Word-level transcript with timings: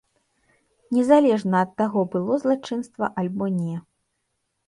Незалежна 0.99 1.55
ад 1.65 1.71
таго, 1.81 2.01
было 2.15 2.33
злачынства 2.43 3.05
альбо 3.23 3.45
не. 3.61 3.77